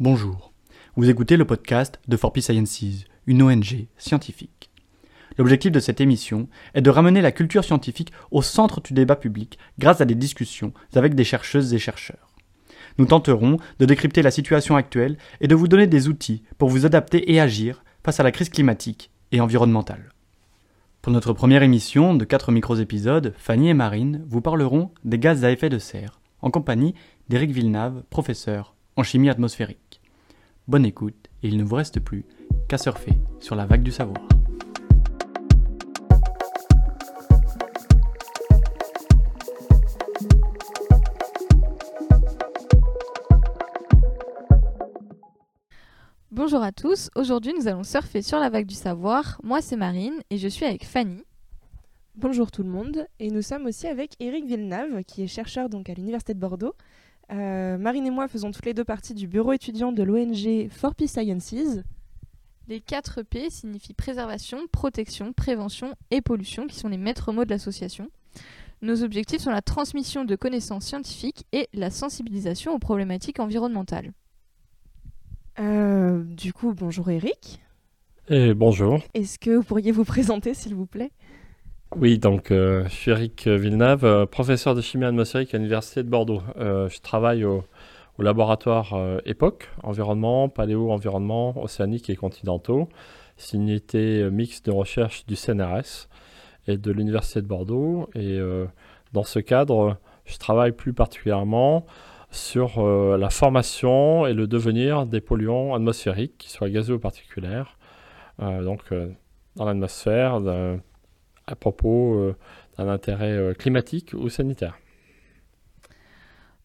Bonjour, 0.00 0.52
vous 0.96 1.08
écoutez 1.08 1.36
le 1.36 1.44
podcast 1.44 2.00
de 2.08 2.16
For 2.16 2.32
Peace 2.32 2.46
Sciences, 2.46 3.04
une 3.28 3.42
ONG 3.42 3.86
scientifique. 3.96 4.68
L'objectif 5.38 5.70
de 5.70 5.78
cette 5.78 6.00
émission 6.00 6.48
est 6.74 6.82
de 6.82 6.90
ramener 6.90 7.22
la 7.22 7.30
culture 7.30 7.62
scientifique 7.62 8.10
au 8.32 8.42
centre 8.42 8.80
du 8.80 8.92
débat 8.92 9.14
public 9.14 9.56
grâce 9.78 10.00
à 10.00 10.04
des 10.04 10.16
discussions 10.16 10.72
avec 10.96 11.14
des 11.14 11.22
chercheuses 11.22 11.72
et 11.74 11.78
chercheurs. 11.78 12.34
Nous 12.98 13.06
tenterons 13.06 13.58
de 13.78 13.86
décrypter 13.86 14.22
la 14.22 14.32
situation 14.32 14.74
actuelle 14.74 15.16
et 15.40 15.46
de 15.46 15.54
vous 15.54 15.68
donner 15.68 15.86
des 15.86 16.08
outils 16.08 16.42
pour 16.58 16.70
vous 16.70 16.86
adapter 16.86 17.32
et 17.32 17.40
agir 17.40 17.84
face 18.02 18.18
à 18.18 18.24
la 18.24 18.32
crise 18.32 18.48
climatique 18.48 19.12
et 19.30 19.40
environnementale. 19.40 20.08
Pour 21.02 21.12
notre 21.12 21.32
première 21.32 21.62
émission 21.62 22.14
de 22.14 22.24
4 22.24 22.50
micro-épisodes, 22.50 23.32
Fanny 23.38 23.68
et 23.68 23.74
Marine 23.74 24.24
vous 24.26 24.40
parleront 24.40 24.90
des 25.04 25.20
gaz 25.20 25.44
à 25.44 25.52
effet 25.52 25.68
de 25.68 25.78
serre, 25.78 26.18
en 26.42 26.50
compagnie 26.50 26.96
d'Éric 27.28 27.52
Villeneuve, 27.52 28.02
professeur 28.10 28.73
en 28.96 29.02
chimie 29.02 29.30
atmosphérique. 29.30 30.00
Bonne 30.68 30.86
écoute 30.86 31.28
et 31.42 31.48
il 31.48 31.56
ne 31.56 31.64
vous 31.64 31.76
reste 31.76 32.00
plus 32.00 32.24
qu'à 32.68 32.78
surfer 32.78 33.18
sur 33.40 33.54
la 33.54 33.66
vague 33.66 33.82
du 33.82 33.90
savoir. 33.90 34.20
Bonjour 46.30 46.62
à 46.62 46.72
tous, 46.72 47.10
aujourd'hui 47.14 47.52
nous 47.58 47.68
allons 47.68 47.84
surfer 47.84 48.22
sur 48.22 48.38
la 48.38 48.50
vague 48.50 48.66
du 48.66 48.74
savoir. 48.74 49.40
Moi 49.42 49.60
c'est 49.60 49.76
Marine 49.76 50.20
et 50.30 50.38
je 50.38 50.48
suis 50.48 50.64
avec 50.64 50.84
Fanny. 50.84 51.22
Bonjour 52.16 52.52
tout 52.52 52.62
le 52.62 52.68
monde, 52.68 53.08
et 53.18 53.28
nous 53.28 53.42
sommes 53.42 53.66
aussi 53.66 53.88
avec 53.88 54.12
Éric 54.20 54.44
Villeneuve, 54.46 55.02
qui 55.02 55.24
est 55.24 55.26
chercheur 55.26 55.68
donc 55.68 55.90
à 55.90 55.94
l'Université 55.94 56.32
de 56.32 56.38
Bordeaux. 56.38 56.74
Euh, 57.32 57.78
Marine 57.78 58.06
et 58.06 58.10
moi 58.10 58.28
faisons 58.28 58.50
toutes 58.50 58.66
les 58.66 58.74
deux 58.74 58.84
partie 58.84 59.14
du 59.14 59.26
bureau 59.26 59.52
étudiant 59.52 59.92
de 59.92 60.02
l'ONG 60.02 60.68
For 60.70 60.94
Peace 60.94 61.08
Sciences. 61.08 61.82
Les 62.68 62.80
4 62.80 63.22
P 63.22 63.50
signifient 63.50 63.94
préservation, 63.94 64.58
protection, 64.72 65.32
prévention 65.32 65.94
et 66.10 66.22
pollution, 66.22 66.66
qui 66.66 66.76
sont 66.76 66.88
les 66.88 66.96
maîtres 66.96 67.32
mots 67.32 67.44
de 67.44 67.50
l'association. 67.50 68.08
Nos 68.80 69.02
objectifs 69.02 69.42
sont 69.42 69.50
la 69.50 69.62
transmission 69.62 70.24
de 70.24 70.36
connaissances 70.36 70.84
scientifiques 70.84 71.44
et 71.52 71.68
la 71.72 71.90
sensibilisation 71.90 72.74
aux 72.74 72.78
problématiques 72.78 73.40
environnementales. 73.40 74.12
Euh, 75.58 76.24
du 76.24 76.52
coup, 76.52 76.74
bonjour 76.74 77.10
Éric. 77.10 77.60
Et 78.28 78.54
bonjour. 78.54 79.00
Est-ce 79.12 79.38
que 79.38 79.50
vous 79.50 79.62
pourriez 79.62 79.92
vous 79.92 80.04
présenter 80.04 80.54
s'il 80.54 80.74
vous 80.74 80.86
plaît? 80.86 81.12
Oui, 81.96 82.18
donc 82.18 82.50
euh, 82.50 82.84
je 82.88 82.94
suis 82.94 83.10
Eric 83.12 83.46
Villeneuve, 83.46 84.04
euh, 84.04 84.26
professeur 84.26 84.74
de 84.74 84.80
chimie 84.80 85.04
atmosphérique 85.04 85.54
à 85.54 85.58
l'Université 85.58 86.02
de 86.02 86.08
Bordeaux. 86.08 86.42
Euh, 86.56 86.88
je 86.88 87.00
travaille 87.00 87.44
au, 87.44 87.64
laboratoire 88.18 88.94
euh, 88.94 89.20
EPOC, 89.24 89.68
environnement, 89.82 90.48
paléo-environnement, 90.48 91.60
océanique 91.62 92.10
et 92.10 92.16
continentaux. 92.16 92.88
C'est 93.36 93.56
une 93.56 93.68
unité 93.68 94.22
euh, 94.22 94.30
mixte 94.30 94.66
de 94.66 94.72
recherche 94.72 95.24
du 95.26 95.36
CNRS 95.36 96.08
et 96.66 96.76
de 96.76 96.92
l'Université 96.92 97.42
de 97.42 97.46
Bordeaux. 97.46 98.08
Et 98.14 98.38
euh, 98.38 98.66
dans 99.12 99.24
ce 99.24 99.38
cadre, 99.38 99.96
je 100.24 100.36
travaille 100.38 100.72
plus 100.72 100.92
particulièrement 100.92 101.86
sur 102.30 102.78
euh, 102.78 103.16
la 103.16 103.30
formation 103.30 104.26
et 104.26 104.34
le 104.34 104.46
devenir 104.46 105.06
des 105.06 105.20
polluants 105.20 105.74
atmosphériques, 105.74 106.38
qu'ils 106.38 106.50
soient 106.50 106.70
gazeux 106.70 106.94
ou 106.94 106.98
particuliers, 106.98 107.62
euh, 108.42 108.62
donc 108.62 108.80
euh, 108.90 109.08
dans 109.56 109.64
l'atmosphère, 109.64 110.40
à 111.46 111.56
propos 111.56 112.14
euh, 112.18 112.36
d'un 112.78 112.88
intérêt 112.88 113.32
euh, 113.32 113.54
climatique 113.54 114.12
ou 114.14 114.28
sanitaire. 114.28 114.78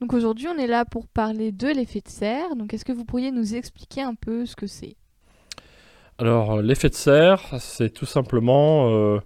Donc 0.02 0.14
aujourd'hui 0.14 0.48
on 0.48 0.58
est 0.58 0.68
là 0.68 0.86
pour 0.86 1.08
parler 1.08 1.52
de 1.52 1.68
l'effet 1.68 2.02
de 2.02 2.08
serre. 2.10 2.56
Donc 2.56 2.74
est-ce 2.74 2.86
que 2.86 2.94
vous 2.94 3.06
pourriez 3.06 3.32
nous 3.32 3.56
expliquer 3.56 4.02
un 4.02 4.16
peu 4.16 4.46
ce 4.46 4.56
que 4.56 4.68
c'est? 4.68 4.96
Alors, 6.18 6.62
l'effet 6.62 6.90
de 6.90 6.96
serre, 6.96 7.42
c'est 7.60 7.90
tout 7.92 8.06
simplement 8.06 8.90
euh, 8.90 9.20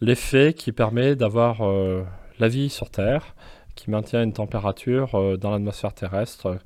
l'effet 0.00 0.52
qui 0.52 0.72
permet 0.72 1.14
d'avoir 1.14 1.60
euh, 1.62 2.02
la 2.40 2.48
vie 2.48 2.68
sur 2.70 2.90
Terre, 2.90 3.36
qui 3.76 3.88
maintient 3.90 4.22
une 4.22 4.32
température 4.32 5.14
euh, 5.14 5.36
dans 5.36 5.50
l'atmosphère 5.50 5.94
terrestre 5.94 6.58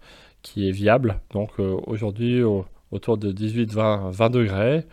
qui 0.42 0.68
est 0.68 0.72
viable. 0.72 1.20
Donc 1.32 1.58
aujourd'hui, 1.58 2.42
au- 2.42 2.66
autour 2.92 3.18
de 3.18 3.32
18-20 3.32 4.10
20 4.10 4.30
degrés. 4.30 4.84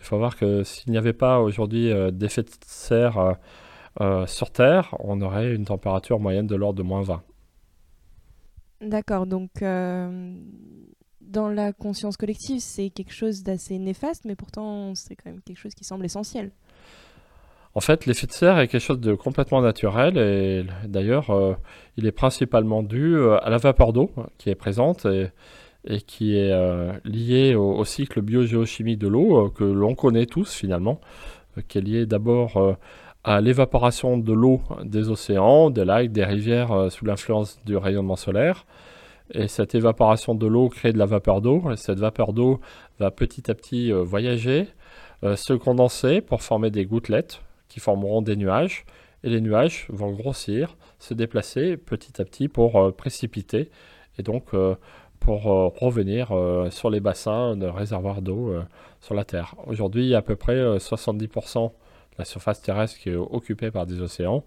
Il 0.00 0.04
faut 0.04 0.18
voir 0.18 0.36
que 0.36 0.62
s'il 0.64 0.92
n'y 0.92 0.98
avait 0.98 1.12
pas 1.12 1.40
aujourd'hui 1.40 1.90
euh, 1.90 2.10
d'effet 2.10 2.42
de 2.42 2.50
serre 2.64 3.18
euh, 3.18 3.32
euh, 4.00 4.26
sur 4.26 4.50
Terre, 4.50 4.94
on 5.00 5.20
aurait 5.20 5.54
une 5.54 5.64
température 5.64 6.20
moyenne 6.20 6.46
de 6.46 6.54
l'ordre 6.54 6.78
de 6.78 6.82
moins 6.82 7.02
20. 7.02 7.22
D'accord, 8.80 9.26
donc 9.26 9.50
dans 9.60 11.48
la 11.48 11.72
conscience 11.72 12.16
collective, 12.16 12.60
c'est 12.60 12.90
quelque 12.90 13.12
chose 13.12 13.42
d'assez 13.42 13.78
néfaste, 13.78 14.24
mais 14.24 14.36
pourtant 14.36 14.94
c'est 14.94 15.16
quand 15.16 15.30
même 15.30 15.40
quelque 15.42 15.58
chose 15.58 15.74
qui 15.74 15.84
semble 15.84 16.04
essentiel. 16.04 16.52
En 17.74 17.80
fait, 17.80 18.06
l'effet 18.06 18.26
de 18.26 18.32
serre 18.32 18.58
est 18.58 18.68
quelque 18.68 18.80
chose 18.80 18.98
de 19.00 19.14
complètement 19.14 19.60
naturel 19.60 20.16
et 20.16 20.64
d'ailleurs, 20.84 21.30
euh, 21.30 21.54
il 21.96 22.06
est 22.06 22.12
principalement 22.12 22.82
dû 22.82 23.16
à 23.20 23.50
la 23.50 23.58
vapeur 23.58 23.92
d'eau 23.92 24.10
qui 24.38 24.50
est 24.50 24.54
présente 24.54 25.04
et, 25.04 25.28
et 25.88 26.02
qui 26.02 26.36
est 26.36 26.52
euh, 26.52 26.92
liée 27.04 27.54
au, 27.54 27.72
au 27.72 27.84
cycle 27.84 28.20
biogéochimique 28.20 28.98
de 28.98 29.08
l'eau 29.08 29.46
euh, 29.46 29.48
que 29.48 29.64
l'on 29.64 29.94
connaît 29.94 30.26
tous 30.26 30.52
finalement, 30.52 31.00
euh, 31.56 31.62
qui 31.66 31.78
est 31.78 31.80
lié 31.80 32.06
d'abord 32.06 32.76
à 33.24 33.40
l'évaporation 33.40 34.18
de 34.18 34.32
l'eau 34.32 34.60
des 34.84 35.08
océans, 35.08 35.70
des 35.70 35.84
lacs, 35.84 36.12
des 36.12 36.24
rivières 36.24 36.90
sous 36.90 37.04
l'influence 37.04 37.58
du 37.64 37.76
rayonnement 37.76 38.16
solaire. 38.16 38.64
Et 39.32 39.48
cette 39.48 39.74
évaporation 39.74 40.34
de 40.34 40.46
l'eau 40.46 40.68
crée 40.68 40.92
de 40.92 40.98
la 40.98 41.04
vapeur 41.04 41.42
d'eau. 41.42 41.70
Et 41.70 41.76
cette 41.76 41.98
vapeur 41.98 42.32
d'eau 42.32 42.60
va 42.98 43.10
petit 43.10 43.50
à 43.50 43.54
petit 43.54 43.90
voyager, 43.90 44.68
se 45.22 45.52
condenser 45.52 46.22
pour 46.22 46.42
former 46.42 46.70
des 46.70 46.86
gouttelettes 46.86 47.42
qui 47.68 47.80
formeront 47.80 48.22
des 48.22 48.36
nuages. 48.36 48.86
Et 49.24 49.28
les 49.28 49.40
nuages 49.40 49.86
vont 49.90 50.12
grossir, 50.12 50.76
se 50.98 51.12
déplacer 51.12 51.76
petit 51.76 52.22
à 52.22 52.24
petit 52.24 52.48
pour 52.48 52.94
précipiter 52.94 53.68
et 54.18 54.22
donc 54.22 54.52
pour 55.20 55.50
euh, 55.50 55.68
revenir 55.68 56.32
euh, 56.32 56.70
sur 56.70 56.90
les 56.90 57.00
bassins 57.00 57.56
de 57.56 57.66
réservoirs 57.66 58.22
d'eau 58.22 58.50
euh, 58.50 58.62
sur 59.00 59.14
la 59.14 59.24
Terre. 59.24 59.54
Aujourd'hui, 59.66 60.04
il 60.04 60.08
y 60.08 60.14
a 60.14 60.18
à 60.18 60.22
peu 60.22 60.36
près 60.36 60.56
euh, 60.56 60.78
70% 60.78 61.64
de 61.64 61.70
la 62.18 62.24
surface 62.24 62.62
terrestre 62.62 62.98
qui 62.98 63.10
est 63.10 63.14
occupée 63.14 63.70
par 63.70 63.86
des 63.86 64.00
océans. 64.00 64.44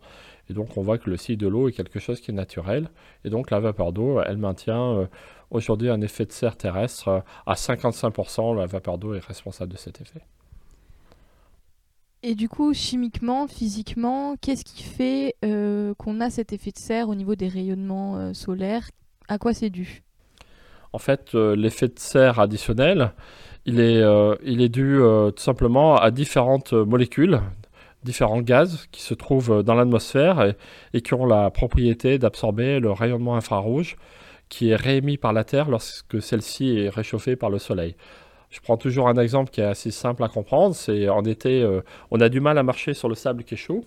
Et 0.50 0.54
donc, 0.54 0.76
on 0.78 0.82
voit 0.82 0.98
que 0.98 1.10
le 1.10 1.18
cycle 1.18 1.42
de 1.42 1.48
l'eau 1.48 1.70
est 1.70 1.72
quelque 1.72 2.00
chose 2.00 2.20
qui 2.20 2.32
est 2.32 2.34
naturel. 2.34 2.90
Et 3.24 3.30
donc, 3.30 3.52
la 3.52 3.60
vapeur 3.60 3.94
d'eau, 3.94 4.22
elle 4.22 4.38
maintient 4.38 5.08
aujourd'hui 5.50 5.90
un 5.90 6.02
effet 6.02 6.26
de 6.26 6.32
serre 6.32 6.58
terrestre 6.58 7.24
à 7.46 7.54
55%. 7.54 8.58
La 8.58 8.66
vapeur 8.66 8.98
d'eau 8.98 9.14
est 9.14 9.26
responsable 9.26 9.72
de 9.72 9.78
cet 9.78 10.02
effet. 10.02 10.22
Et 12.24 12.36
du 12.36 12.50
coup, 12.50 12.74
chimiquement, 12.74 13.48
physiquement, 13.48 14.36
qu'est-ce 14.42 14.66
qui 14.66 14.84
fait 14.84 15.36
qu'on 15.98 16.20
a 16.20 16.30
cet 16.30 16.52
effet 16.52 16.72
de 16.72 16.80
serre 16.80 17.08
au 17.08 17.16
niveau 17.16 17.36
des 17.36 17.48
rayonnements 17.48 18.34
solaires? 18.34 18.90
À 19.30 19.38
quoi 19.38 19.54
c'est 19.54 19.70
dû? 19.70 20.04
En 20.94 21.00
fait, 21.00 21.36
euh, 21.36 21.56
l'effet 21.56 21.88
de 21.88 21.98
serre 21.98 22.40
additionnel, 22.40 23.14
il 23.66 23.80
est, 23.80 24.02
euh, 24.02 24.36
il 24.44 24.62
est 24.62 24.70
dû 24.70 25.00
euh, 25.00 25.32
tout 25.32 25.42
simplement 25.42 25.96
à 25.96 26.12
différentes 26.12 26.74
molécules, 26.74 27.40
différents 28.04 28.42
gaz 28.42 28.88
qui 28.92 29.02
se 29.02 29.14
trouvent 29.14 29.64
dans 29.64 29.76
l'atmosphère 29.76 30.54
et, 30.94 31.02
qui 31.02 31.14
ont 31.14 31.26
la 31.26 31.50
propriété 31.50 32.18
d'absorber 32.18 32.80
le 32.80 32.92
rayonnement 32.92 33.36
infrarouge 33.36 33.96
qui 34.50 34.72
est 34.72 34.76
réémis 34.76 35.18
par 35.18 35.32
la 35.32 35.46
Terre 35.46 35.70
lorsque 35.70 36.22
celle-ci 36.22 36.78
est 36.78 36.90
réchauffée 36.90 37.38
par 37.38 37.50
le 37.50 37.58
Soleil. 37.58 37.96
Je 38.50 38.60
prends 38.60 38.76
toujours 38.76 39.08
un 39.08 39.16
exemple 39.16 39.50
qui 39.50 39.62
est 39.62 39.66
assez 39.66 39.92
simple 39.92 40.24
à 40.24 40.28
comprendre. 40.28 40.76
C'est 40.76 41.08
en 41.08 41.24
été, 41.24 41.66
on 42.10 42.20
a 42.20 42.28
du 42.28 42.42
mal 42.42 42.58
à 42.58 42.64
marcher 42.64 42.94
sur 42.94 43.08
le 43.08 43.16
sable 43.16 43.46
qui 43.46 43.54
est 43.54 43.58
chaud. 43.58 43.86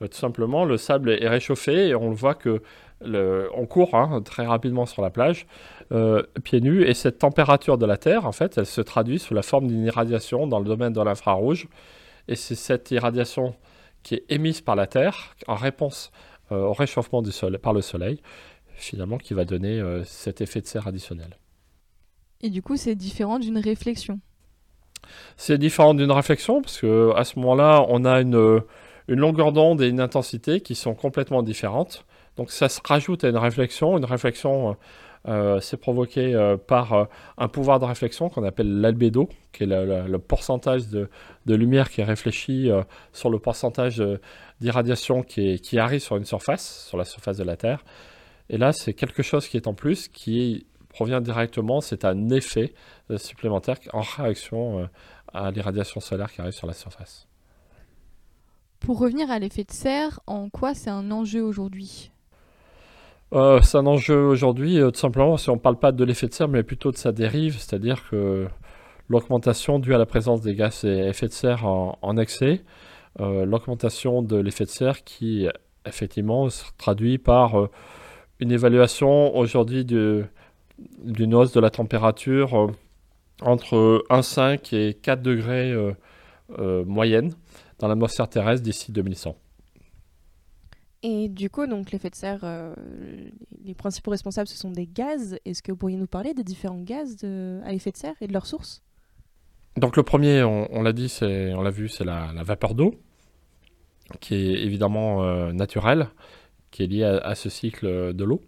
Tout 0.00 0.08
simplement, 0.12 0.64
le 0.64 0.78
sable 0.78 1.10
est 1.10 1.28
réchauffé 1.28 1.88
et 1.88 1.94
on 1.94 2.08
le 2.08 2.16
voit 2.16 2.34
que 2.34 2.62
on 3.02 3.66
court 3.66 3.94
hein, 3.94 4.22
très 4.22 4.46
rapidement 4.46 4.86
sur 4.86 5.02
la 5.02 5.10
plage 5.10 5.46
euh, 5.92 6.22
pieds 6.42 6.60
nus. 6.60 6.82
Et 6.84 6.94
cette 6.94 7.18
température 7.18 7.78
de 7.78 7.86
la 7.86 7.96
Terre, 7.96 8.26
en 8.26 8.32
fait, 8.32 8.58
elle 8.58 8.66
se 8.66 8.80
traduit 8.80 9.18
sous 9.18 9.34
la 9.34 9.42
forme 9.42 9.66
d'une 9.66 9.84
irradiation 9.84 10.46
dans 10.46 10.58
le 10.58 10.64
domaine 10.64 10.92
de 10.92 11.00
l'infrarouge. 11.00 11.68
Et 12.28 12.36
c'est 12.36 12.54
cette 12.54 12.90
irradiation 12.90 13.54
qui 14.02 14.14
est 14.14 14.24
émise 14.28 14.60
par 14.60 14.76
la 14.76 14.86
Terre 14.86 15.34
en 15.46 15.54
réponse 15.54 16.10
euh, 16.52 16.56
au 16.56 16.72
réchauffement 16.72 17.22
du 17.22 17.32
soleil, 17.32 17.58
par 17.58 17.72
le 17.72 17.80
Soleil, 17.80 18.20
finalement, 18.74 19.18
qui 19.18 19.34
va 19.34 19.44
donner 19.44 19.80
euh, 19.80 20.04
cet 20.04 20.40
effet 20.40 20.60
de 20.60 20.66
serre 20.66 20.86
additionnel. 20.86 21.38
Et 22.42 22.50
du 22.50 22.62
coup, 22.62 22.76
c'est 22.76 22.94
différent 22.94 23.38
d'une 23.38 23.58
réflexion? 23.58 24.20
C'est 25.36 25.58
différent 25.58 25.94
d'une 25.94 26.12
réflexion 26.12 26.62
parce 26.62 26.80
que 26.80 27.12
à 27.14 27.24
ce 27.24 27.38
moment-là, 27.38 27.84
on 27.88 28.04
a 28.04 28.20
une, 28.20 28.62
une 29.08 29.20
longueur 29.20 29.52
d'onde 29.52 29.80
et 29.82 29.88
une 29.88 30.00
intensité 30.00 30.60
qui 30.60 30.74
sont 30.74 30.94
complètement 30.94 31.42
différentes. 31.42 32.04
Donc 32.36 32.50
ça 32.50 32.68
se 32.68 32.80
rajoute 32.84 33.24
à 33.24 33.28
une 33.28 33.36
réflexion. 33.36 33.96
Une 33.96 34.04
réflexion, 34.04 34.76
euh, 35.28 35.60
c'est 35.60 35.76
provoqué 35.76 36.34
euh, 36.34 36.56
par 36.56 36.92
euh, 36.92 37.04
un 37.38 37.48
pouvoir 37.48 37.78
de 37.78 37.84
réflexion 37.84 38.28
qu'on 38.28 38.44
appelle 38.44 38.80
l'albédo, 38.80 39.28
qui 39.52 39.62
est 39.62 39.66
le, 39.66 40.18
pourcentage 40.18 40.88
de, 40.88 41.08
lumière 41.46 41.90
qui 41.90 42.00
est 42.00 42.04
réfléchi 42.04 42.70
euh, 42.70 42.82
sur 43.12 43.30
le 43.30 43.38
pourcentage 43.38 44.00
euh, 44.00 44.20
d'irradiation 44.60 45.22
qui 45.22 45.78
arrive 45.78 46.00
sur 46.00 46.16
une 46.16 46.24
surface, 46.24 46.86
sur 46.88 46.98
la 46.98 47.04
surface 47.04 47.36
de 47.36 47.44
la 47.44 47.56
Terre. 47.56 47.84
Et 48.50 48.58
là, 48.58 48.72
c'est 48.72 48.92
quelque 48.92 49.22
chose 49.22 49.48
qui 49.48 49.56
est 49.56 49.66
en 49.66 49.74
plus, 49.74 50.08
qui 50.08 50.66
provient 50.88 51.20
directement, 51.20 51.80
c'est 51.80 52.04
un 52.04 52.28
effet 52.28 52.74
supplémentaire 53.16 53.78
en 53.92 54.00
réaction 54.00 54.88
à 55.32 55.50
l'irradiation 55.50 56.00
solaire 56.00 56.30
qui 56.30 56.40
arrive 56.40 56.52
sur 56.52 56.66
la 56.66 56.72
surface. 56.72 57.26
Pour 58.78 59.00
revenir 59.00 59.30
à 59.30 59.38
l'effet 59.38 59.64
de 59.64 59.72
serre, 59.72 60.20
en 60.26 60.50
quoi 60.50 60.74
c'est 60.74 60.90
un 60.90 61.10
enjeu 61.10 61.42
aujourd'hui? 61.42 62.12
Euh, 63.34 63.60
C'est 63.62 63.78
un 63.78 63.86
enjeu 63.86 64.26
aujourd'hui, 64.26 64.80
euh, 64.80 64.90
tout 64.90 65.00
simplement, 65.00 65.36
si 65.36 65.50
on 65.50 65.54
ne 65.54 65.60
parle 65.60 65.78
pas 65.78 65.92
de 65.92 66.04
l'effet 66.04 66.28
de 66.28 66.34
serre, 66.34 66.48
mais 66.48 66.62
plutôt 66.62 66.90
de 66.90 66.96
sa 66.96 67.12
dérive, 67.12 67.58
c'est-à-dire 67.58 68.08
que 68.08 68.46
l'augmentation 69.08 69.78
due 69.78 69.94
à 69.94 69.98
la 69.98 70.06
présence 70.06 70.40
des 70.40 70.54
gaz 70.54 70.84
et 70.84 71.08
effets 71.08 71.28
de 71.28 71.32
serre 71.32 71.66
en, 71.66 72.16
excès, 72.16 72.62
euh, 73.20 73.44
l'augmentation 73.44 74.22
de 74.22 74.36
l'effet 74.36 74.64
de 74.64 74.70
serre 74.70 75.04
qui, 75.04 75.48
effectivement, 75.86 76.48
se 76.48 76.64
traduit 76.78 77.18
par 77.18 77.68
une 78.40 78.50
évaluation 78.52 79.36
aujourd'hui 79.36 79.84
d'une 79.84 81.34
hausse 81.34 81.52
de 81.52 81.60
la 81.60 81.70
température 81.70 82.70
entre 83.42 84.04
1,5 84.10 84.74
et 84.74 84.94
4 84.94 85.22
degrés 85.22 85.74
moyenne 86.86 87.32
dans 87.78 87.88
l'atmosphère 87.88 88.28
terrestre 88.28 88.62
d'ici 88.62 88.92
2100. 88.92 89.36
Et 91.06 91.28
du 91.28 91.50
coup, 91.50 91.66
donc 91.66 91.92
l'effet 91.92 92.08
de 92.08 92.14
serre, 92.14 92.40
euh, 92.44 92.74
les 93.62 93.74
principaux 93.74 94.10
responsables, 94.10 94.48
ce 94.48 94.56
sont 94.56 94.70
des 94.70 94.86
gaz. 94.86 95.36
Est-ce 95.44 95.62
que 95.62 95.70
vous 95.70 95.76
pourriez 95.76 95.98
nous 95.98 96.06
parler 96.06 96.32
des 96.32 96.44
différents 96.44 96.80
gaz 96.80 97.22
à 97.62 97.74
effet 97.74 97.90
de 97.90 97.96
serre 97.98 98.14
et 98.22 98.26
de 98.26 98.32
leurs 98.32 98.46
sources? 98.46 98.82
Donc 99.76 99.98
le 99.98 100.02
premier, 100.02 100.42
on, 100.42 100.80
l'a 100.80 100.94
dit, 100.94 101.10
c'est, 101.10 101.52
on 101.52 101.60
l'a 101.60 101.70
vu, 101.70 101.90
c'est 101.90 102.04
la, 102.04 102.32
vapeur 102.42 102.74
d'eau, 102.74 102.94
qui 104.20 104.34
est 104.34 104.62
évidemment 104.62 105.24
euh, 105.24 105.52
naturelle, 105.52 106.08
qui 106.70 106.84
est 106.84 106.86
liée 106.86 107.04
à, 107.04 107.34
ce 107.34 107.50
cycle 107.50 108.14
de 108.14 108.24
l'eau. 108.24 108.40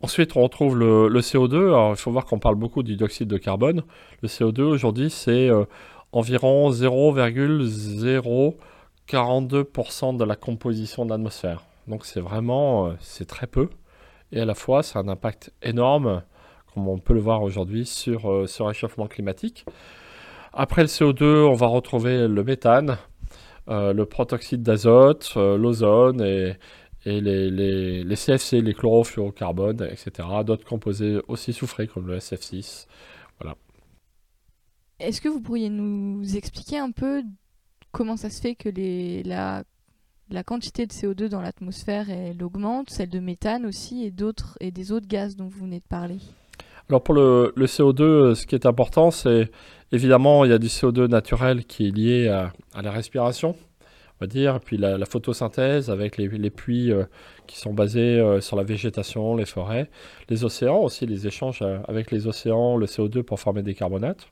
Ensuite, 0.00 0.36
on 0.36 0.42
retrouve 0.42 0.78
le, 0.78 1.08
CO2. 1.20 1.56
Alors, 1.56 1.90
il 1.90 1.96
faut 1.96 2.12
voir 2.12 2.24
qu'on 2.24 2.38
parle 2.38 2.54
beaucoup 2.54 2.84
du 2.84 2.94
dioxyde 2.94 3.26
de 3.26 3.36
carbone. 3.36 3.82
Le 4.22 4.28
CO2, 4.28 4.60
aujourd'hui, 4.60 5.10
c'est 5.10 5.50
euh, 5.50 5.64
environ 6.12 6.70
0,042% 9.08 10.16
de 10.16 10.24
la 10.24 10.36
composition 10.36 11.04
de 11.04 11.10
l'atmosphère. 11.10 11.62
Donc 11.86 12.04
c'est 12.04 12.20
vraiment, 12.20 12.88
euh, 12.88 12.92
c'est 13.00 13.26
très 13.26 13.46
peu. 13.46 13.68
Et 14.32 14.40
à 14.40 14.44
la 14.44 14.54
fois, 14.54 14.82
c'est 14.82 14.98
un 14.98 15.08
impact 15.08 15.52
énorme, 15.62 16.22
comme 16.72 16.88
on 16.88 16.98
peut 16.98 17.14
le 17.14 17.20
voir 17.20 17.42
aujourd'hui, 17.42 17.86
sur 17.86 18.30
euh, 18.30 18.46
ce 18.46 18.62
réchauffement 18.62 19.06
climatique. 19.06 19.64
Après 20.52 20.82
le 20.82 20.88
CO2, 20.88 21.46
on 21.46 21.54
va 21.54 21.66
retrouver 21.66 22.28
le 22.28 22.44
méthane, 22.44 22.96
euh, 23.68 23.92
le 23.92 24.06
protoxyde 24.06 24.62
d'azote, 24.62 25.34
l'ozone 25.34 26.20
et, 26.22 26.56
les, 27.06 27.50
les, 27.50 28.16
CFC, 28.16 28.62
les 28.62 28.72
chlorofluorocarbones, 28.72 29.82
etc. 29.82 30.26
D'autres 30.44 30.64
composés 30.64 31.20
aussi 31.28 31.52
soufrés 31.52 31.86
comme 31.86 32.06
le 32.06 32.16
SF6. 32.16 32.86
Voilà. 33.40 33.56
Est-ce 35.00 35.20
que 35.20 35.28
vous 35.28 35.40
pourriez 35.40 35.68
nous 35.68 36.36
expliquer 36.36 36.78
un 36.78 36.92
peu 36.92 37.22
comment 37.94 38.16
ça 38.16 38.28
se 38.28 38.40
fait 38.40 38.54
que 38.54 38.68
la, 39.26 39.64
quantité 40.44 40.84
de 40.86 40.92
CO2 40.92 41.28
dans 41.28 41.40
l'atmosphère 41.40 42.06
augmente, 42.42 42.90
celle 42.90 43.08
de 43.08 43.20
méthane 43.20 43.64
aussi 43.64 44.04
et 44.04 44.10
d'autres 44.10 44.58
et 44.60 44.70
des 44.70 44.92
autres 44.92 45.06
gaz 45.06 45.36
dont 45.36 45.46
vous 45.46 45.64
venez 45.64 45.78
de 45.78 45.88
parler? 45.88 46.18
Alors 46.90 47.02
pour 47.02 47.14
le, 47.14 47.52
le 47.56 47.66
CO2, 47.66 48.34
ce 48.34 48.46
qui 48.46 48.54
est 48.54 48.66
important, 48.66 49.10
c'est 49.10 49.50
évidemment 49.92 50.44
il 50.44 50.50
y 50.50 50.54
a 50.54 50.58
du 50.58 50.66
CO2 50.66 51.06
naturel 51.06 51.64
qui 51.64 51.86
est 51.86 51.90
lié 51.90 52.28
à, 52.28 52.52
la 52.82 52.90
respiration, 52.90 53.54
on 53.80 54.24
va 54.24 54.26
dire, 54.26 54.60
puis 54.60 54.76
la, 54.76 55.06
photosynthèse 55.06 55.88
avec 55.88 56.18
les, 56.18 56.50
puits 56.50 56.92
euh, 56.92 57.04
qui 57.46 57.58
sont 57.58 57.72
basés 57.72 58.18
euh, 58.18 58.40
sur 58.40 58.56
la 58.56 58.64
végétation, 58.64 59.36
les 59.36 59.46
forêts, 59.46 59.88
les 60.28 60.44
océans 60.44 60.80
aussi, 60.80 61.06
les 61.06 61.26
échanges 61.26 61.62
euh, 61.62 61.78
avec 61.88 62.10
les 62.10 62.26
océans, 62.26 62.76
le 62.76 62.86
CO2 62.86 63.22
pour 63.22 63.40
former 63.40 63.62
des 63.62 63.74
carbonates. 63.74 64.26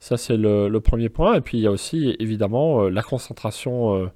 Ça, 0.00 0.16
c'est 0.16 0.36
le, 0.36 0.78
premier 0.78 1.08
point. 1.08 1.34
Et 1.34 1.40
puis, 1.40 1.58
il 1.58 1.62
y 1.62 1.66
a 1.66 1.70
aussi, 1.70 2.16
évidemment, 2.18 2.84
euh, 2.84 2.88
la 2.90 3.02
concentration 3.02 3.96
euh, 3.96 4.06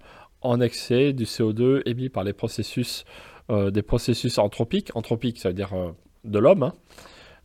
en 0.40 0.60
excès 0.60 1.12
du 1.12 1.24
CO2 1.24 1.82
émis 1.86 2.08
par 2.08 2.24
les 2.24 2.32
processus, 2.32 3.04
euh, 3.50 3.70
des 3.70 3.82
processus 3.82 4.38
anthropiques. 4.38 4.94
Anthropiques, 4.94 5.38
ça 5.38 5.48
veut 5.48 5.54
dire 5.54 5.72
de 6.24 6.38
l'homme. 6.38 6.62
Hein. 6.62 6.74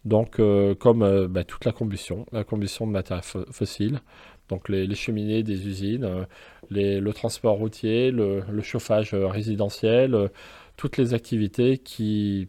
Donc, 0.06 0.40
comme 0.80 1.28
bah, 1.28 1.44
toute 1.44 1.66
la 1.66 1.74
combustion, 1.74 2.26
la 2.32 2.44
combustion 2.46 2.88
de 2.88 2.92
matières 2.92 3.26
fossiles. 3.26 4.00
Donc, 4.48 4.70
les, 4.70 4.96
cheminées 4.96 5.44
des 5.44 5.68
usines, 5.68 6.26
le 6.70 7.12
transport 7.12 7.58
routier, 7.58 8.12
le, 8.12 8.44
le 8.50 8.62
chauffage 8.62 9.14
résidentiel, 9.14 10.30
toutes 10.78 10.96
les 10.96 11.14
activités 11.14 11.78
qui 11.78 12.48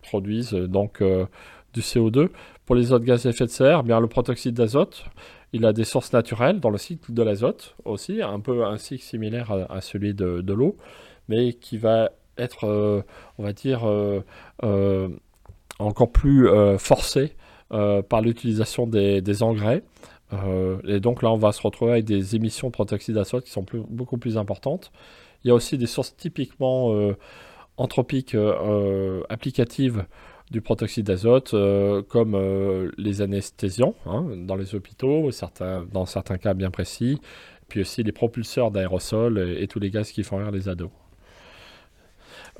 produisent 0.00 0.54
donc 0.54 1.02
du 1.72 1.80
CO2. 1.80 2.28
Pour 2.66 2.76
les 2.76 2.92
autres 2.92 3.04
gaz 3.04 3.26
à 3.26 3.30
effet 3.30 3.46
de 3.46 3.50
serre, 3.50 3.80
eh 3.82 3.86
bien 3.86 4.00
le 4.00 4.06
protoxyde 4.06 4.54
d'azote, 4.54 5.04
il 5.52 5.66
a 5.66 5.72
des 5.72 5.84
sources 5.84 6.12
naturelles 6.12 6.60
dans 6.60 6.70
le 6.70 6.78
cycle 6.78 7.12
de 7.12 7.22
l'azote 7.22 7.74
aussi, 7.84 8.22
un 8.22 8.40
peu 8.40 8.64
un 8.64 8.78
cycle 8.78 9.02
similaire 9.02 9.52
à, 9.68 9.80
celui 9.80 10.14
de, 10.14 10.52
l'eau, 10.52 10.76
mais 11.28 11.52
qui 11.52 11.76
va 11.76 12.10
être, 12.38 12.64
euh, 12.64 13.02
on 13.38 13.42
va 13.42 13.52
dire, 13.52 13.86
euh, 13.88 14.24
euh, 14.64 15.08
encore 15.78 16.10
plus 16.10 16.48
forcé 16.78 17.34
par 17.70 18.20
l'utilisation 18.20 18.86
des, 18.86 19.42
engrais. 19.42 19.82
et 20.86 21.00
donc 21.00 21.22
là, 21.22 21.32
on 21.32 21.36
va 21.36 21.52
se 21.52 21.62
retrouver 21.62 21.92
avec 21.92 22.04
des 22.04 22.36
émissions 22.36 22.68
de 22.68 22.72
protoxyde 22.72 23.14
d'azote 23.14 23.44
qui 23.44 23.50
sont 23.50 23.64
beaucoup 23.88 24.18
plus 24.18 24.36
importantes. 24.36 24.92
Il 25.42 25.48
y 25.48 25.50
a 25.50 25.54
aussi 25.54 25.78
des 25.78 25.86
sources 25.86 26.14
typiquement 26.14 26.94
anthropiques 27.78 28.36
applicatives 29.30 30.04
du 30.52 30.60
protoxyde 30.60 31.06
d'azote, 31.06 31.54
euh, 31.54 32.02
comme 32.02 32.34
euh, 32.34 32.90
les 32.98 33.22
anesthésiants 33.22 33.94
hein, 34.06 34.26
dans 34.36 34.54
les 34.54 34.74
hôpitaux, 34.74 35.30
certains, 35.32 35.84
dans 35.90 36.06
certains 36.06 36.36
cas 36.36 36.54
bien 36.54 36.70
précis, 36.70 37.18
puis 37.68 37.80
aussi 37.80 38.02
les 38.02 38.12
propulseurs 38.12 38.70
d'aérosols 38.70 39.56
et, 39.58 39.66
tous 39.66 39.80
les 39.80 39.90
gaz 39.90 40.12
qui 40.12 40.22
font 40.22 40.36
rire 40.36 40.50
les 40.50 40.68
ados. 40.68 40.90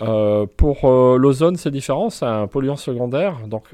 Euh, 0.01 0.47
pour 0.57 0.89
l'ozone, 0.89 1.57
c'est 1.57 1.71
différent, 1.71 2.09
c'est 2.09 2.25
un 2.25 2.47
polluant 2.47 2.77
secondaire, 2.77 3.47
donc 3.47 3.69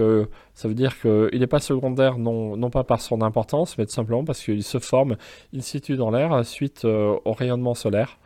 ça 0.55 0.67
veut 0.67 0.75
dire 0.75 1.01
qu'il 1.01 1.39
n'est 1.39 1.47
pas 1.47 1.61
secondaire 1.61 2.19
non, 2.19 2.57
non, 2.57 2.71
pas 2.71 2.83
par 2.83 3.01
son 3.01 3.23
importance, 3.23 3.79
mais 3.79 3.87
tout 3.87 3.93
simplement 3.93 4.25
parce 4.25 4.43
qu'il 4.43 4.65
se 4.65 4.79
forme 4.79 5.17
in 5.55 5.61
situ 5.61 5.97
dans 5.97 6.11
l'air 6.11 6.45
suite 6.45 6.85
au 6.85 7.33
rayonnement 7.33 7.75
solaire 7.75 8.19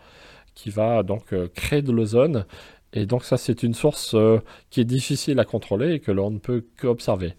qui 0.55 0.71
va 0.71 1.03
donc 1.03 1.35
créer 1.55 1.83
de 1.83 1.93
l'ozone 1.93 2.47
et 2.93 3.06
donc 3.06 3.25
ça, 3.25 3.37
c'est 3.37 3.62
une 3.62 3.75
source 3.75 4.15
euh, 4.15 4.41
qui 4.71 4.81
est 4.81 4.85
difficile 4.85 5.39
à 5.41 5.44
contrôler 5.44 5.94
et 5.94 6.00
que 6.00 6.12
l'on 6.12 6.31
ne 6.31 6.39
peut 6.39 6.67
qu'observer. 6.79 7.35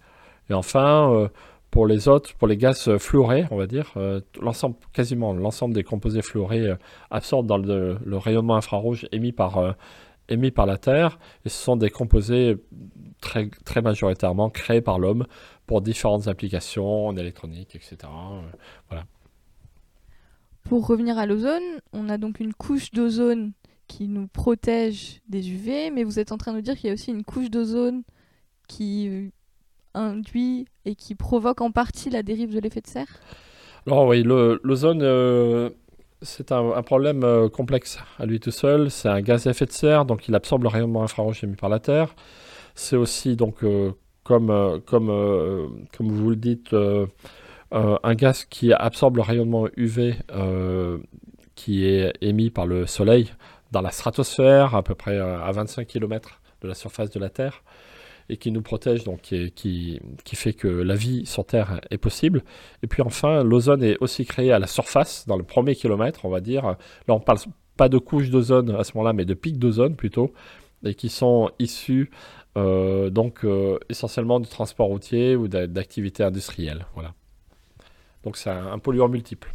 Et 0.50 0.54
enfin, 0.54 1.12
euh, 1.12 1.28
pour 1.70 1.86
les 1.86 2.08
autres, 2.08 2.34
pour 2.34 2.48
les 2.48 2.56
gaz 2.56 2.96
fluorés, 2.98 3.46
on 3.50 3.56
va 3.56 3.66
dire, 3.66 3.92
euh, 3.96 4.20
l'ensemble, 4.40 4.76
quasiment 4.92 5.32
l'ensemble 5.32 5.74
des 5.74 5.84
composés 5.84 6.22
fluorés 6.22 6.74
absorbent 7.10 7.46
dans 7.46 7.58
le, 7.58 7.98
rayonnement 8.16 8.56
infrarouge 8.56 9.06
émis 9.12 9.32
par, 9.32 9.76
émis 10.28 10.50
par 10.50 10.66
la 10.66 10.76
Terre. 10.76 11.18
Et 11.44 11.48
ce 11.48 11.62
sont 11.62 11.76
des 11.76 11.90
composés 11.90 12.56
très, 13.20 13.48
très 13.64 13.80
majoritairement 13.80 14.50
créés 14.50 14.80
par 14.80 14.98
l'homme 14.98 15.26
pour 15.66 15.82
différentes 15.82 16.28
applications 16.28 17.06
en 17.06 17.16
électronique, 17.16 17.76
etc. 17.76 17.96
voilà. 18.88 19.04
Pour 20.64 20.86
revenir 20.86 21.18
à 21.18 21.26
l'ozone, 21.26 21.62
on 21.92 22.08
a 22.08 22.18
donc 22.18 22.40
une 22.40 22.54
couche 22.54 22.90
d'ozone 22.90 23.52
qui 23.86 24.08
nous 24.08 24.26
protège 24.26 25.20
des 25.28 25.50
UV, 25.50 25.90
mais 25.90 26.04
vous 26.04 26.18
êtes 26.18 26.32
en 26.32 26.38
train 26.38 26.52
de 26.52 26.56
nous 26.56 26.62
dire 26.62 26.76
qu'il 26.76 26.88
y 26.88 26.90
a 26.90 26.94
aussi 26.94 27.10
une 27.10 27.24
couche 27.24 27.50
d'ozone 27.50 28.02
qui 28.68 29.08
euh, 29.08 29.28
induit 29.94 30.66
et 30.84 30.94
qui 30.94 31.14
provoque 31.14 31.60
en 31.60 31.70
partie 31.70 32.10
la 32.10 32.22
dérive 32.22 32.54
de 32.54 32.60
l'effet 32.60 32.80
de 32.80 32.86
serre? 32.86 33.20
Alors 33.86 34.06
oui, 34.06 34.22
l'ozone, 34.22 35.00
euh, 35.02 35.70
c'est 36.22 36.52
un, 36.52 36.82
problème 36.82 37.22
euh, 37.24 37.48
complexe 37.48 37.98
à 38.18 38.26
lui 38.26 38.40
tout 38.40 38.50
seul. 38.50 38.90
C'est 38.90 39.08
un 39.08 39.20
gaz 39.20 39.46
à 39.46 39.50
effet 39.50 39.66
de 39.66 39.72
serre, 39.72 40.04
donc 40.04 40.28
il 40.28 40.34
absorbe 40.34 40.62
le 40.62 40.68
rayonnement 40.68 41.02
infrarouge 41.02 41.44
émis 41.44 41.56
par 41.56 41.68
la 41.68 41.80
Terre. 41.80 42.14
C'est 42.74 42.96
aussi, 42.96 43.36
donc, 43.36 43.64
comme, 44.24 44.80
comme, 44.84 45.86
comme 45.96 46.08
vous 46.10 46.30
le 46.30 46.36
dites, 46.36 46.74
un 47.70 48.14
gaz 48.14 48.46
qui 48.46 48.72
absorbe 48.72 49.16
le 49.16 49.22
rayonnement 49.22 49.68
UV 49.76 50.16
qui 51.54 51.86
est 51.86 52.12
émis 52.20 52.50
par 52.50 52.66
le 52.66 52.86
Soleil 52.86 53.30
dans 53.74 53.82
la 53.82 53.90
stratosphère, 53.90 54.74
à 54.74 54.82
peu 54.82 54.94
près 54.94 55.18
euh, 55.18 55.42
à 55.42 55.52
25 55.52 55.86
km 55.86 56.40
de 56.62 56.68
la 56.68 56.74
surface 56.74 57.10
de 57.10 57.18
la 57.18 57.28
Terre, 57.28 57.62
et 58.30 58.38
qui 58.38 58.50
nous 58.52 58.62
protège, 58.62 59.04
donc 59.04 59.20
qui, 59.20 59.52
qui, 59.52 60.36
fait 60.36 60.54
que 60.54 60.68
la 60.68 60.94
vie 60.94 61.26
sur 61.26 61.44
Terre 61.44 61.80
est 61.90 61.98
possible. 61.98 62.42
Et 62.82 62.86
puis 62.86 63.02
enfin, 63.02 63.42
l'ozone 63.42 63.82
est 63.82 63.98
aussi 64.00 64.24
créé 64.24 64.50
à 64.50 64.58
la 64.58 64.66
surface, 64.66 65.26
dans 65.26 65.36
le 65.36 65.42
premier 65.42 65.74
kilomètre, 65.74 66.24
on 66.24 66.30
va 66.30 66.40
dire. 66.40 66.64
Là, 66.64 66.76
on 67.08 67.20
parle 67.20 67.38
pas 67.76 67.90
de 67.90 67.98
couches 67.98 68.30
d'ozone 68.30 68.70
à 68.70 68.84
ce 68.84 68.92
moment-là, 68.94 69.12
mais 69.12 69.26
de 69.26 69.34
pics 69.34 69.58
d'ozone 69.58 69.96
plutôt, 69.96 70.32
et 70.84 70.94
qui 70.94 71.10
sont 71.10 71.50
issus 71.58 72.10
euh, 72.56 73.10
donc 73.10 73.44
euh, 73.44 73.78
essentiellement 73.90 74.38
du 74.38 74.48
transport 74.48 74.86
routier 74.86 75.36
ou 75.36 75.48
d'activités 75.48 76.22
industrielles. 76.22 76.86
Voilà. 76.94 77.12
Donc 78.22 78.36
c'est 78.36 78.50
un 78.50 78.78
polluant 78.78 79.08
multiple. 79.08 79.52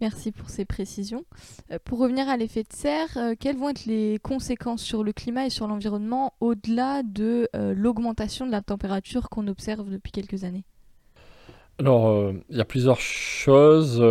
Merci 0.00 0.32
pour 0.32 0.48
ces 0.48 0.64
précisions. 0.64 1.24
Euh, 1.70 1.78
pour 1.84 1.98
revenir 1.98 2.28
à 2.28 2.36
l'effet 2.36 2.62
de 2.62 2.72
serre, 2.72 3.08
euh, 3.16 3.34
quelles 3.38 3.56
vont 3.56 3.68
être 3.68 3.84
les 3.84 4.18
conséquences 4.22 4.82
sur 4.82 5.04
le 5.04 5.12
climat 5.12 5.46
et 5.46 5.50
sur 5.50 5.66
l'environnement 5.66 6.32
au-delà 6.40 7.02
de 7.02 7.48
euh, 7.54 7.74
l'augmentation 7.76 8.46
de 8.46 8.50
la 8.50 8.62
température 8.62 9.28
qu'on 9.28 9.46
observe 9.46 9.90
depuis 9.90 10.10
quelques 10.10 10.44
années? 10.44 10.64
Alors, 11.78 12.32
il 12.50 12.56
y 12.56 12.60
a 12.60 12.64
plusieurs 12.66 13.00
choses. 13.00 14.04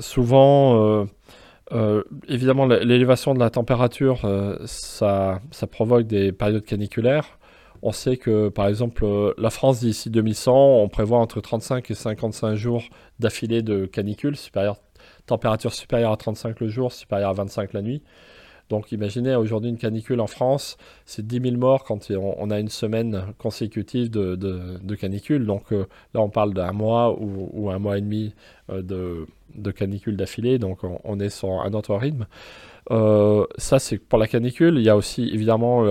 souvent, 0.00 1.06
évidemment, 2.28 2.66
l'élévation 2.66 3.32
de 3.32 3.38
la 3.38 3.48
température, 3.48 4.20
ça, 4.66 5.40
ça 5.50 5.66
provoque 5.66 6.06
des 6.06 6.32
périodes 6.32 6.66
caniculaires. 6.66 7.38
On 7.82 7.90
sait 7.90 8.16
que, 8.16 8.48
par 8.48 8.68
exemple, 8.68 9.04
euh, 9.04 9.34
la 9.38 9.50
France, 9.50 9.80
d'ici 9.80 10.08
2100, 10.08 10.54
on 10.54 10.88
prévoit 10.88 11.18
entre 11.18 11.40
35 11.40 11.90
et 11.90 11.94
55 11.94 12.54
jours 12.54 12.84
d'affilée 13.18 13.62
de 13.62 13.86
canicule, 13.86 14.36
température 15.26 15.72
supérieure 15.72 16.12
à 16.12 16.16
35 16.16 16.60
le 16.60 16.68
jour, 16.68 16.92
supérieure 16.92 17.30
à 17.30 17.34
25 17.34 17.72
la 17.72 17.82
nuit. 17.82 18.02
Donc 18.68 18.92
imaginez 18.92 19.34
aujourd'hui 19.34 19.68
une 19.68 19.76
canicule 19.76 20.20
en 20.20 20.28
France, 20.28 20.78
c'est 21.04 21.26
10 21.26 21.42
000 21.42 21.56
morts 21.56 21.84
quand 21.84 22.10
on, 22.10 22.50
a 22.50 22.58
une 22.58 22.68
semaine 22.68 23.26
consécutive 23.36 24.08
de, 24.08 24.94
canicule. 24.94 25.44
Donc 25.44 25.72
euh, 25.72 25.86
là 26.14 26.20
on 26.20 26.30
parle 26.30 26.54
d'un 26.54 26.72
mois 26.72 27.14
ou, 27.20 27.68
un 27.70 27.78
mois 27.78 27.98
et 27.98 28.00
demi 28.00 28.32
euh, 28.70 28.80
de, 28.80 29.70
canicule 29.72 30.16
d'affilée, 30.16 30.58
donc 30.58 30.78
on, 30.84 31.20
est 31.20 31.28
sur 31.28 31.50
un 31.50 31.74
autre 31.74 31.94
rythme. 31.96 32.26
Ça, 32.88 33.78
c'est 33.78 33.98
pour 33.98 34.18
la 34.18 34.26
canicule. 34.26 34.76
Il 34.76 34.84
y 34.84 34.88
a 34.88 34.96
aussi 34.96 35.28
évidemment 35.32 35.84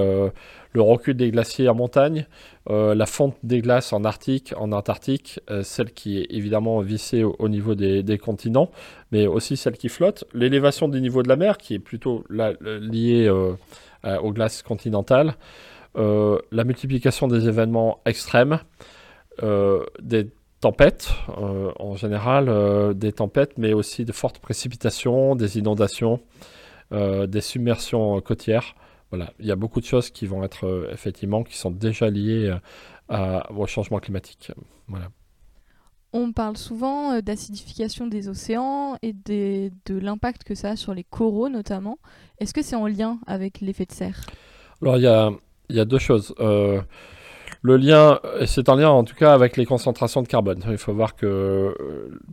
le, 0.74 0.82
recul 0.82 1.16
des 1.16 1.32
glaciers 1.32 1.68
en 1.70 1.76
montagne, 1.76 2.26
euh, 2.70 2.96
la 2.96 3.06
fonte 3.06 3.36
des 3.44 3.62
glaces 3.62 3.94
en 3.94 4.04
Arctique, 4.04 4.54
en 4.58 4.72
Antarctique, 4.72 5.40
euh, 5.50 5.64
celle 5.64 5.92
qui 5.92 6.20
est 6.20 6.28
évidemment 6.30 6.82
vissée 6.82 7.24
au, 7.24 7.50
niveau 7.50 7.76
des, 7.76 8.18
continents, 8.18 8.72
mais 9.12 9.28
aussi 9.28 9.58
celle 9.58 9.78
qui 9.78 9.90
flotte, 9.90 10.26
l'élévation 10.34 10.88
du 10.88 11.02
niveau 11.02 11.24
de 11.24 11.30
la 11.30 11.36
mer, 11.36 11.58
qui 11.58 11.76
est 11.76 11.80
plutôt 11.80 12.24
liée 12.30 13.30
aux 13.30 14.32
glaces 14.32 14.62
continentales, 14.62 15.36
la 15.96 16.64
multiplication 16.64 17.28
des 17.28 17.48
événements 17.48 18.00
extrêmes, 18.06 18.60
des 20.02 20.30
tempêtes 20.60 21.10
en 21.80 21.96
général, 21.96 22.94
des 22.96 23.12
tempêtes, 23.12 23.58
mais 23.58 23.74
aussi 23.74 24.06
de 24.06 24.12
fortes 24.12 24.40
précipitations, 24.40 25.36
des 25.36 25.58
inondations. 25.58 26.20
Euh, 26.94 27.26
des 27.26 27.40
submersions 27.40 28.20
côtières. 28.20 28.76
Voilà, 29.12 29.34
il 29.40 29.46
y 29.46 29.52
a 29.52 29.58
beaucoup 29.58 29.82
de 29.82 29.86
choses 29.86 30.10
qui 30.10 30.26
vont 30.26 30.42
être 30.44 30.66
euh, 30.66 30.90
effectivement 30.92 31.44
qui 31.44 31.58
sont 31.58 31.70
déjà 31.70 32.10
liées 32.10 32.56
euh, 33.12 33.40
au 33.56 33.68
changement 33.68 34.00
climatique. 34.00 34.54
Voilà. 34.88 35.10
On 36.14 36.32
parle 36.32 36.56
souvent 36.58 37.22
d'acidification 37.22 38.08
des 38.08 38.30
océans 38.30 38.98
et 39.02 39.14
de 39.14 39.72
l'impact 39.90 40.44
que 40.44 40.56
ça 40.56 40.72
a 40.72 40.76
sur 40.76 40.94
les 40.94 41.04
coraux 41.04 41.50
notamment. 41.50 42.00
Est-ce 42.40 42.54
que 42.54 42.62
c'est 42.62 42.76
en 42.76 42.88
lien 42.88 43.20
avec 43.28 43.62
l'effet 43.62 43.86
de 43.86 43.92
serre? 43.92 44.26
Alors 44.82 44.98
il 44.98 45.04
y 45.04 45.08
a, 45.08 45.30
y 45.70 45.80
a, 45.80 45.86
deux 45.86 46.00
choses. 46.00 46.34
le 46.40 47.78
lien, 47.78 48.20
c'est 48.46 48.68
en 48.68 48.76
lien 48.76 48.90
en 48.90 49.06
tout 49.06 49.16
cas 49.16 49.34
avec 49.34 49.56
les 49.56 49.66
concentrations 49.66 50.22
de 50.22 50.28
carbone. 50.28 50.62
Il 50.70 50.78
faut 50.78 50.94
voir 50.94 51.16
que 51.16 51.76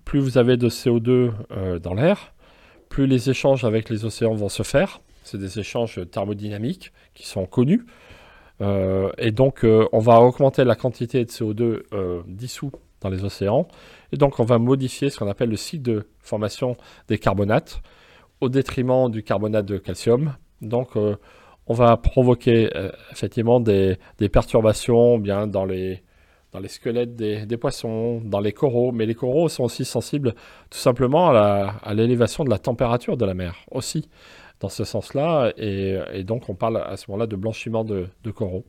plus 0.04 0.18
vous 0.18 0.38
avez 0.38 0.56
de 0.56 0.68
CO2 0.68 1.78
dans 1.78 1.94
l'air, 1.94 2.34
plus 2.88 3.06
les 3.06 3.30
échanges 3.30 3.64
avec 3.64 3.90
les 3.90 4.04
océans 4.04 4.34
vont 4.34 4.48
se 4.48 4.64
faire. 4.64 5.00
C'est 5.28 5.36
des 5.36 5.58
échanges 5.58 6.00
thermodynamiques 6.10 6.90
qui 7.12 7.26
sont 7.26 7.44
connus. 7.44 7.84
Euh, 8.62 9.10
et 9.18 9.30
donc, 9.30 9.62
euh, 9.62 9.86
on 9.92 9.98
va 9.98 10.22
augmenter 10.22 10.64
la 10.64 10.74
quantité 10.74 11.22
de 11.22 11.30
CO2 11.30 11.82
euh, 11.92 12.22
dissous 12.26 12.72
dans 13.02 13.10
les 13.10 13.24
océans. 13.24 13.68
Et 14.10 14.16
donc, 14.16 14.40
on 14.40 14.44
va 14.44 14.58
modifier 14.58 15.10
ce 15.10 15.18
qu'on 15.18 15.28
appelle 15.28 15.50
le 15.50 15.56
cycle 15.56 15.82
de 15.82 16.08
formation 16.20 16.78
des 17.08 17.18
carbonates 17.18 17.82
au 18.40 18.48
détriment 18.48 19.10
du 19.10 19.22
carbonate 19.22 19.66
de 19.66 19.76
calcium. 19.76 20.34
Donc, 20.62 20.96
on 20.96 21.74
va 21.74 21.96
provoquer 21.98 22.70
effectivement 23.12 23.60
des, 23.60 23.98
perturbations 24.32 25.18
bien 25.18 25.46
dans 25.46 25.64
les 25.64 26.02
squelettes 26.66 27.14
des, 27.14 27.56
poissons, 27.56 28.22
dans 28.24 28.40
les 28.40 28.52
coraux. 28.52 28.90
Mais 28.90 29.06
les 29.06 29.14
coraux 29.14 29.48
sont 29.48 29.64
aussi 29.64 29.84
sensibles 29.84 30.34
tout 30.70 30.78
simplement 30.78 31.30
à 31.30 31.94
l'élévation 31.94 32.44
de 32.44 32.50
la 32.50 32.58
température 32.58 33.16
de 33.16 33.24
la 33.24 33.34
mer 33.34 33.56
aussi, 33.70 34.08
dans 34.60 34.68
ce 34.68 34.84
sens-là. 34.84 35.52
Et, 35.56 36.22
donc 36.24 36.48
on 36.48 36.54
parle 36.54 36.78
à 36.78 36.96
ce 36.96 37.10
moment-là 37.10 37.26
de 37.26 37.36
blanchiment 37.36 37.84
de, 37.84 38.08
coraux. 38.34 38.64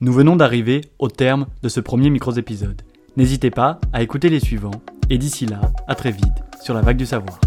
Nous 0.00 0.12
venons 0.12 0.36
d'arriver 0.36 0.80
au 0.98 1.08
terme 1.08 1.46
de 1.62 1.68
ce 1.68 1.80
premier 1.80 2.08
micro-épisode. 2.10 2.82
N'hésitez 3.16 3.50
pas 3.50 3.80
à 3.92 4.02
écouter 4.02 4.28
les 4.28 4.40
suivants. 4.40 4.80
Et 5.10 5.18
d'ici 5.18 5.44
là, 5.44 5.60
à 5.88 5.94
très 5.94 6.12
vite 6.12 6.24
sur 6.62 6.72
la 6.72 6.82
vague 6.82 6.96
du 6.96 7.06
savoir. 7.06 7.40